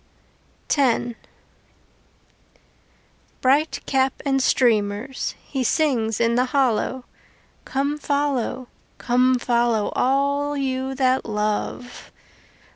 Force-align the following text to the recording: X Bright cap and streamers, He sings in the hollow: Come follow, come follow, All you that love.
X 0.75 1.09
Bright 3.39 3.81
cap 3.85 4.13
and 4.25 4.41
streamers, 4.41 5.35
He 5.45 5.63
sings 5.63 6.19
in 6.19 6.33
the 6.33 6.45
hollow: 6.45 7.05
Come 7.65 7.99
follow, 7.99 8.67
come 8.97 9.37
follow, 9.37 9.89
All 9.95 10.57
you 10.57 10.95
that 10.95 11.23
love. 11.25 12.11